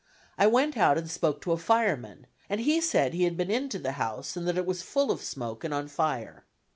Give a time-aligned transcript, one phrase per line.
[0.35, 3.77] I went out and spoke to a fireman, and he said he had been into
[3.77, 6.43] the house and that it was full of smoke and on fire.